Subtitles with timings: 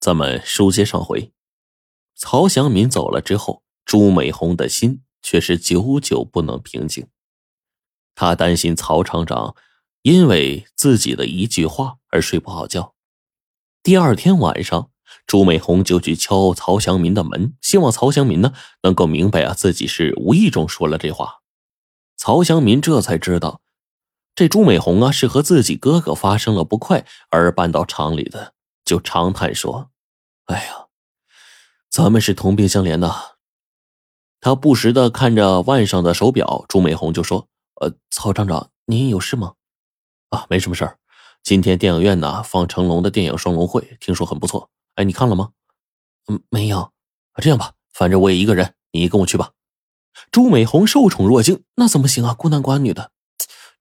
[0.00, 1.32] 咱们书接上回，
[2.14, 7.08] 曹祥民走了之后，朱美红的心却是久久不能平静。
[8.14, 9.56] 他担心曹厂长
[10.02, 12.94] 因为自己的一句话而睡不好觉。
[13.82, 14.90] 第二天晚上，
[15.26, 18.52] 朱美红就去敲曹祥民的门，希望曹祥民呢
[18.82, 21.40] 能够明白啊自己是无意中说了这话。
[22.16, 23.62] 曹祥民这才知道，
[24.36, 28.54] 这朱美红啊是和自己哥哥发生了不快而搬到厂里的，
[28.88, 29.90] 就长叹说。
[30.46, 30.86] 哎呀，
[31.90, 33.36] 咱们是同病相怜呐。
[34.40, 37.48] 他不时的看着腕上的手表，朱美红就说
[37.82, 39.52] ：“呃，曹厂长，您有事吗？
[40.30, 40.96] 啊，没什么事儿。
[41.42, 44.70] 今天电影院呢放成龙的电影《双龙会》，听说很不错。
[44.94, 45.50] 哎，你看了吗？
[46.28, 46.90] 嗯，没有。
[47.42, 49.52] 这样吧，反正我也一个人，你跟我去吧。”
[50.32, 52.32] 朱美红受宠若惊，那怎么行啊？
[52.32, 53.12] 孤男寡女的，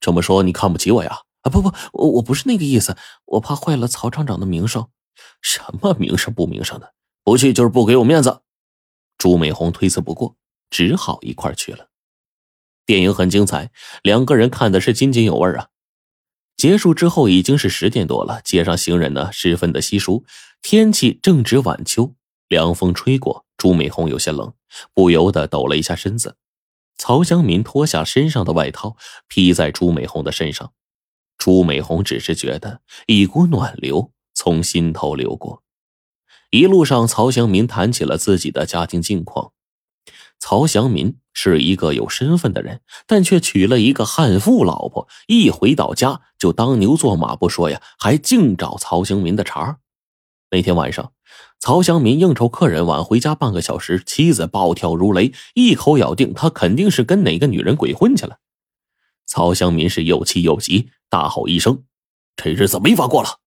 [0.02, 1.22] 这么说你看不起我呀？
[1.44, 4.90] 啊，不不，我我不是那个意思，我怕坏了曹厂长的名声。
[5.42, 8.42] 什么名声不名声的，不去就是不给我面子。
[9.18, 10.36] 朱美红推辞不过，
[10.70, 11.90] 只好一块去了。
[12.86, 13.72] 电影很精彩，
[14.04, 15.70] 两个人看的是津津有味啊。
[16.56, 20.26] 结束之后已经是十点多了，街上行人呢十分的稀疏，
[20.62, 22.16] 天气正值晚秋，
[22.48, 24.54] 凉风吹过，朱美红有些冷，
[24.94, 26.38] 不由得抖了一下身子。
[26.98, 30.74] 曹香民脱下身上的外套披在朱美红的身上，
[31.38, 34.12] 朱美红只是觉得一股暖流。
[34.48, 35.62] 从心头流过，
[36.52, 39.52] 一路上，曹祥民谈起了自己的家庭境况。
[40.40, 45.10] 曹祥民是一个有身份的人，但却娶了一个悍妇老婆。
[45.28, 49.80] 一回到家就当牛做马不说呀，还净找曹祥民的茬。
[50.52, 51.12] 那天晚上，
[51.60, 58.38] 曹祥民应酬客人晚回家半个小时，妻子暴跳如雷，一口咬定他肯定是跟哪个女人鬼混去了。
[59.26, 61.84] 曹祥民是又气又急，大吼一声
[62.42, 63.40] ：“这日子没法过了！”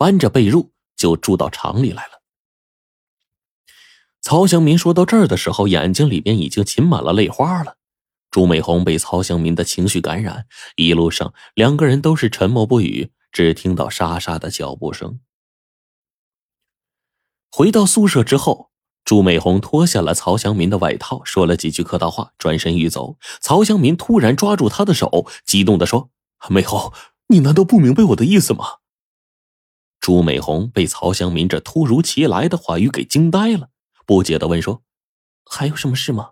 [0.00, 2.22] 搬着被褥就住到厂里来了。
[4.22, 7.76] 曹祥民说到这儿的时候，眼睛里边已经噙满了泪花了。
[8.30, 15.20] 朱美红被曹祥民的情绪感染，一路上两个人都是沉默不语，只听到沙沙的脚步声。
[17.50, 18.70] 回到宿舍之后，
[19.04, 23.18] 朱美红脱下了曹祥民的外套，说了几句客套话，转身欲走。
[23.42, 26.08] 曹祥民突然抓住他的手，激动的说
[26.48, 26.90] ：“美红，
[27.26, 28.64] 你难道不明白我的意思吗？”
[30.00, 33.68] 朱美红被曹祥民这突如其来的话语给惊呆了，
[34.06, 34.82] 不解的问说
[35.44, 36.30] ：“还有什么事吗？”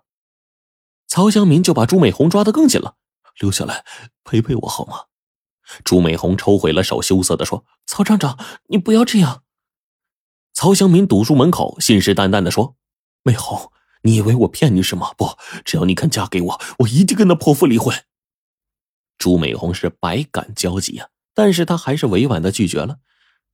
[1.07, 2.95] 曹祥民就把朱美红抓得更紧了
[3.39, 3.85] ，“留下来
[4.23, 5.05] 陪陪我好吗？”
[5.85, 9.43] 朱美红抽回了手，羞涩的说：“曹厂长，你不要这样。”
[10.51, 12.75] 曹祥民堵住门口，信誓旦旦的说
[13.21, 15.13] ：“美红，你以为我骗你是吗？
[15.15, 17.95] 不，只要你肯嫁给我，我一定跟那泼妇离婚。”
[19.19, 22.97] 朱美红是百感交集呀，但是她还是委婉的拒绝了。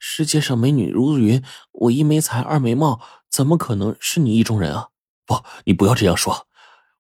[0.08, 4.90] 世界上美女如云，我一没才，二没貌，怎么可能是你意中人啊？
[5.26, 6.46] 不，你不要这样说。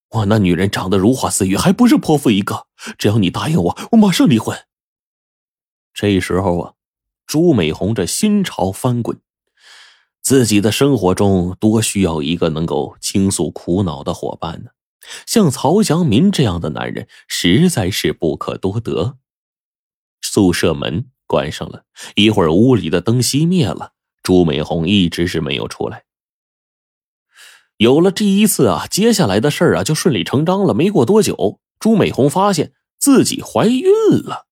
[0.09, 2.65] 我那女人长得如花似玉，还不是泼妇一个。
[2.97, 4.57] 只要你答应我，我马上离婚。
[5.93, 6.73] 这时候啊，
[7.27, 9.21] 朱美红这心潮翻滚，
[10.19, 14.71] 自己的生活中多需要一个能够倾诉苦恼的伙伴呢。
[15.27, 19.19] 像曹祥民这样的男人，实在是不可多得。
[20.21, 21.11] 宿舍门。
[21.27, 21.83] 关上了
[22.15, 23.93] 一会儿，屋里的灯熄灭了。
[24.23, 26.03] 朱美红一直是没有出来。
[27.77, 30.73] 有了这一次啊，接下来的事儿啊就顺理成章了。
[30.73, 33.83] 没过多久，朱美红发现自己怀孕
[34.23, 34.47] 了，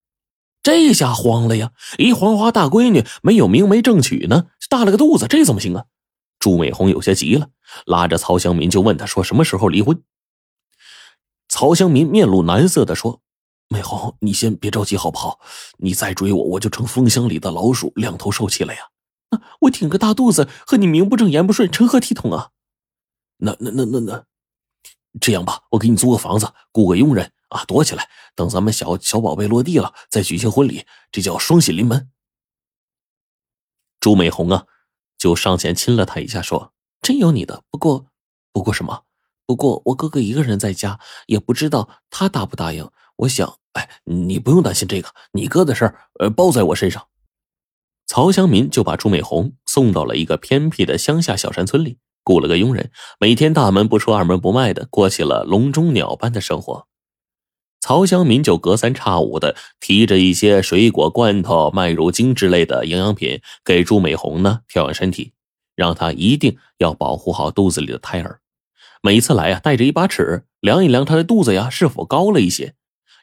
[0.62, 1.72] 这下慌了呀！
[1.98, 5.86] 一黄花大闺女没有明媒正娶呢，大了个肚子，这怎么行啊？
[6.38, 7.50] 朱美红有些急了，
[7.86, 10.04] 拉着曹香民就问他说：“什么时候离婚？”
[11.50, 13.23] 曹香民面露难色的说。
[13.74, 15.40] 美红，你先别着急，好不好？
[15.78, 18.80] 你再追我，我就成蜂箱里的老鼠，两头受气了呀！
[19.62, 22.52] 我挺个大肚子，和你名不正言不顺，成何体统啊？
[23.38, 24.26] 那那那那那，
[25.20, 32.12] 这样吧，我给你租个房子，雇个佣人啊，躲起来，等咱们小小宝贝落地了，再举行婚礼，这叫双喜临门。
[34.00, 34.68] 朱美红啊，
[35.18, 37.64] 就上前亲了他一下，说：“真有你的。
[37.72, 38.06] 不过，
[38.52, 39.06] 不过什么？
[39.48, 42.88] 不过我哥哥一个人在家，也不知道他答不答应。
[43.16, 47.08] 我想。”哎，你不用担心这个，你哥的事儿，呃，包在我身上。
[48.06, 56.88] 曹祥民就把朱美红送到了一个偏僻的乡下小山村里，雇了个佣人，每天大门不出二门不迈的过起了笼中鸟般的生活。
[57.82, 65.34] 曹祥民就隔三差五的提着一些水果、罐头、麦乳精之类的营养品给朱美红呢调养身体，
[65.76, 68.40] 让她一定要保护好肚子里的胎儿。
[69.02, 72.76] 每次来啊，带着一把尺量一量她的肚子呀是否高了一些。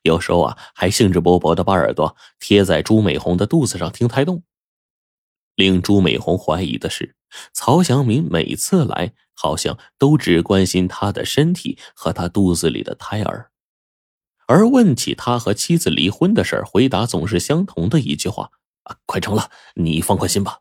[0.03, 4.43] 有时候啊，还兴致勃勃的把耳朵贴在朱美红的肚子上听胎动。
[5.57, 7.17] 令朱美红怀疑的是，
[7.53, 13.51] 曹祥明每次来，好像都只关心他的身体和他肚子里的胎儿，
[14.47, 18.51] 而问起他和妻子离婚的事回答总是相同的一句话
[18.85, 20.61] ：“啊，快成了，你放宽心吧。”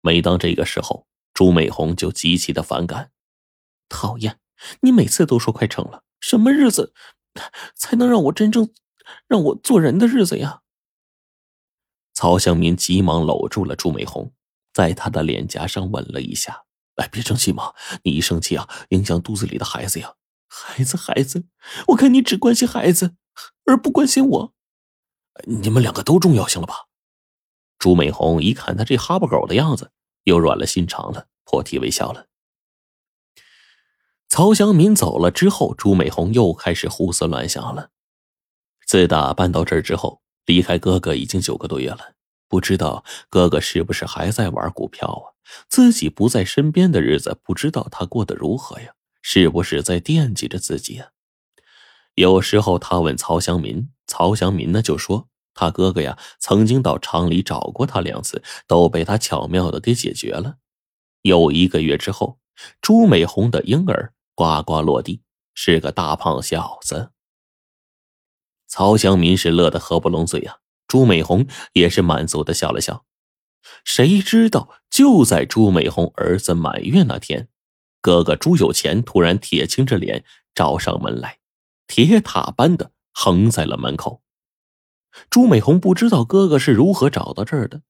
[0.00, 3.10] 每当这个时候，朱美红就极其的反感，
[3.90, 4.40] 讨厌，
[4.80, 6.94] 你每次都说快成了，什么日子
[7.74, 8.70] 才能让我真正
[9.26, 10.60] 让我做人的日子呀？
[12.14, 14.32] 曹祥民急忙搂住了朱美红。
[14.72, 16.64] 在她的脸颊上吻了一下。
[16.96, 17.74] 哎，别生气嘛！
[18.04, 20.14] 你一生气啊，影响肚子里的孩子呀。
[20.46, 21.46] 孩子，孩子，
[21.88, 23.16] 我看你只关心孩子，
[23.64, 24.54] 而不关心我。
[25.44, 26.86] 你们两个都重要，行了吧？
[27.78, 29.90] 朱美红一看他这哈巴狗的样子，
[30.24, 32.26] 又软了心肠了，破涕为笑了。
[34.32, 37.90] 曹祥民走了之后，朱美红又开始胡思乱想了。
[38.86, 42.14] 自打搬到这儿之后，离开哥哥已经九个多月了。
[42.48, 45.36] 不知道哥哥是不是还在玩股票啊？
[45.68, 48.94] 自己不在身边的日子，不知道他过得如何呀？
[49.20, 51.10] 是不是在惦记着自己呀？
[52.14, 60.56] 有时候他问曹祥民，曹祥民呢就说他哥哥呀曾经到厂里找过他两次，都被他巧妙的给解决了。
[61.20, 62.38] 又一个月之后，
[62.80, 65.22] 朱美红的婴儿呱呱落地，
[65.54, 67.12] 是个大胖小子。
[68.66, 70.56] 曹祥民是乐得合不拢嘴呀。
[70.88, 73.04] 朱美红也是满足的笑了笑，
[73.84, 77.48] 谁知道就在朱美红儿子满月那天，
[78.00, 80.24] 哥哥朱有钱突然铁青着脸
[80.54, 81.38] 找上门来，
[81.86, 84.22] 铁塔般的横在了门口。
[85.30, 87.82] 朱美红不知道哥哥是如何找到这儿的，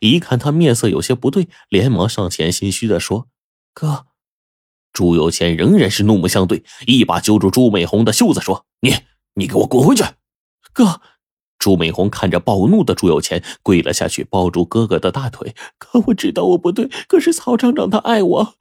[0.00, 3.28] 一看他面色有些不对，连忙上前心虚的说
[3.74, 4.06] ：“哥。”
[4.92, 8.94] 朱有钱仍然是怒目相对，一把揪住朱美红的袖子说：“你，
[9.34, 10.04] 你给我滚回去，
[10.72, 11.00] 哥。”
[11.60, 15.54] 朱美红看着暴怒的朱有钱，跪了下去，抱住哥哥的大腿。
[15.76, 18.54] 哥，我知道我不对，可是曹厂长他爱我，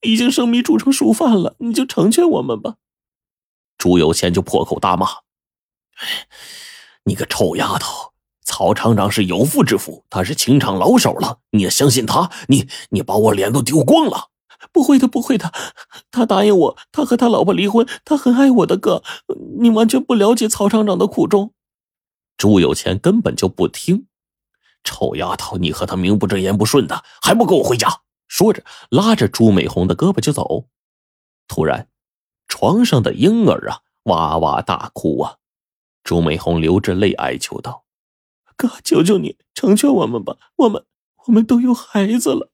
[0.00, 2.74] 已经生米煮成熟饭了，你就成全我们吧。
[3.78, 5.06] 朱有钱就破口大骂
[7.06, 8.10] ：“你个臭丫头！
[8.42, 12.28] 曹厂长是有妇之夫，他是情场老手了，你也相信他？
[12.48, 14.29] 你你把我脸都丢光了！
[14.72, 15.52] 不会的，不会的，
[16.10, 19.02] 他答应我，他和他老婆离婚，他很爱我的哥，
[19.58, 21.52] 你完全不了解曹厂长的苦衷。”
[22.38, 24.06] 朱有钱根本就不听，
[24.82, 28.00] 臭丫头，你和他名不正言不顺的，还不跟我回家？
[28.28, 30.66] 说着，拉着朱美红的胳膊就走。
[31.48, 31.88] 突然，
[32.46, 35.36] 床上的婴儿啊，哇哇大哭啊！
[36.04, 37.84] 朱美红流着泪哀求道
[38.56, 40.86] ：“哥，求求你成全我们吧，我们
[41.26, 42.50] 我们都有孩子了。”